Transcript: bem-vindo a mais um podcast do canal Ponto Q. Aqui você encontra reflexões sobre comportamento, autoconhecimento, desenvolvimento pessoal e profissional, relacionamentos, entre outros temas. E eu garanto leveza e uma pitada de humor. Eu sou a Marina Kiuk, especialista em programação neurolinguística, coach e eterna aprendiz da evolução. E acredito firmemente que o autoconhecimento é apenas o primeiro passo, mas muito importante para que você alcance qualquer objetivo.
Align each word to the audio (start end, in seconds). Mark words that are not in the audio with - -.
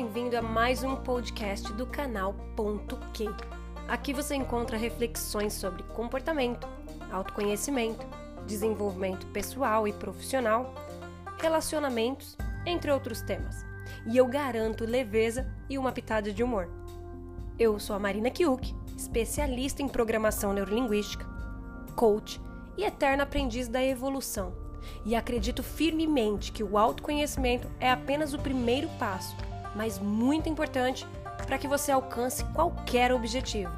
bem-vindo 0.00 0.34
a 0.34 0.40
mais 0.40 0.82
um 0.82 0.96
podcast 0.96 1.74
do 1.74 1.84
canal 1.84 2.32
Ponto 2.56 2.96
Q. 3.12 3.28
Aqui 3.86 4.14
você 4.14 4.34
encontra 4.34 4.78
reflexões 4.78 5.52
sobre 5.52 5.82
comportamento, 5.82 6.66
autoconhecimento, 7.12 8.06
desenvolvimento 8.46 9.26
pessoal 9.26 9.86
e 9.86 9.92
profissional, 9.92 10.74
relacionamentos, 11.38 12.34
entre 12.64 12.90
outros 12.90 13.20
temas. 13.20 13.66
E 14.06 14.16
eu 14.16 14.26
garanto 14.26 14.86
leveza 14.86 15.52
e 15.68 15.76
uma 15.76 15.92
pitada 15.92 16.32
de 16.32 16.42
humor. 16.42 16.66
Eu 17.58 17.78
sou 17.78 17.94
a 17.94 17.98
Marina 17.98 18.30
Kiuk, 18.30 18.74
especialista 18.96 19.82
em 19.82 19.88
programação 19.88 20.54
neurolinguística, 20.54 21.26
coach 21.94 22.40
e 22.74 22.84
eterna 22.84 23.24
aprendiz 23.24 23.68
da 23.68 23.84
evolução. 23.84 24.54
E 25.04 25.14
acredito 25.14 25.62
firmemente 25.62 26.52
que 26.52 26.64
o 26.64 26.78
autoconhecimento 26.78 27.70
é 27.78 27.90
apenas 27.90 28.32
o 28.32 28.38
primeiro 28.38 28.88
passo, 28.98 29.36
mas 29.74 29.98
muito 29.98 30.48
importante 30.48 31.06
para 31.46 31.58
que 31.58 31.68
você 31.68 31.90
alcance 31.92 32.44
qualquer 32.54 33.12
objetivo. 33.12 33.72